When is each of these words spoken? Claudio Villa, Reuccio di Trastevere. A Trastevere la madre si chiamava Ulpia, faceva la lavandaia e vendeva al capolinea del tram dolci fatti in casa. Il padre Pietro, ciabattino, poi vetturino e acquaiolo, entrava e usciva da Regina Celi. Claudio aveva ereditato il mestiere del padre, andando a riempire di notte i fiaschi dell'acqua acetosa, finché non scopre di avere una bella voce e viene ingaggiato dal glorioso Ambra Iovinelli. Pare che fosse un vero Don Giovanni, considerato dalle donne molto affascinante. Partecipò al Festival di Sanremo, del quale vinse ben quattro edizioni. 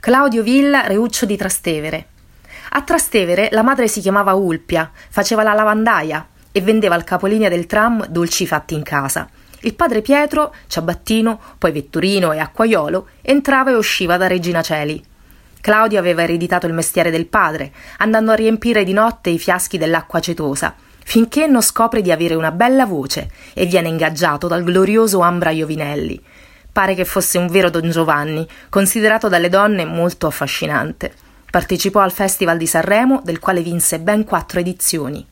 Claudio 0.00 0.42
Villa, 0.42 0.86
Reuccio 0.86 1.26
di 1.26 1.36
Trastevere. 1.36 2.06
A 2.70 2.80
Trastevere 2.80 3.48
la 3.50 3.62
madre 3.62 3.86
si 3.86 4.00
chiamava 4.00 4.32
Ulpia, 4.32 4.90
faceva 5.10 5.42
la 5.42 5.52
lavandaia 5.52 6.26
e 6.50 6.62
vendeva 6.62 6.94
al 6.94 7.04
capolinea 7.04 7.50
del 7.50 7.66
tram 7.66 8.06
dolci 8.06 8.46
fatti 8.46 8.72
in 8.72 8.82
casa. 8.82 9.28
Il 9.60 9.74
padre 9.74 10.00
Pietro, 10.00 10.54
ciabattino, 10.68 11.38
poi 11.58 11.72
vetturino 11.72 12.32
e 12.32 12.38
acquaiolo, 12.38 13.08
entrava 13.20 13.72
e 13.72 13.74
usciva 13.74 14.16
da 14.16 14.26
Regina 14.26 14.62
Celi. 14.62 15.04
Claudio 15.60 15.98
aveva 15.98 16.22
ereditato 16.22 16.66
il 16.66 16.72
mestiere 16.72 17.10
del 17.10 17.26
padre, 17.26 17.70
andando 17.98 18.30
a 18.30 18.36
riempire 18.36 18.84
di 18.84 18.94
notte 18.94 19.28
i 19.28 19.38
fiaschi 19.38 19.76
dell'acqua 19.76 20.20
acetosa, 20.20 20.74
finché 21.04 21.46
non 21.46 21.60
scopre 21.60 22.00
di 22.00 22.10
avere 22.10 22.34
una 22.34 22.52
bella 22.52 22.86
voce 22.86 23.30
e 23.52 23.66
viene 23.66 23.88
ingaggiato 23.88 24.48
dal 24.48 24.64
glorioso 24.64 25.20
Ambra 25.20 25.50
Iovinelli. 25.50 26.22
Pare 26.72 26.94
che 26.94 27.04
fosse 27.04 27.38
un 27.38 27.48
vero 27.48 27.70
Don 27.70 27.90
Giovanni, 27.90 28.46
considerato 28.68 29.28
dalle 29.28 29.48
donne 29.48 29.84
molto 29.84 30.26
affascinante. 30.26 31.12
Partecipò 31.50 32.00
al 32.00 32.12
Festival 32.12 32.56
di 32.56 32.66
Sanremo, 32.66 33.20
del 33.24 33.40
quale 33.40 33.60
vinse 33.60 33.98
ben 33.98 34.24
quattro 34.24 34.60
edizioni. 34.60 35.26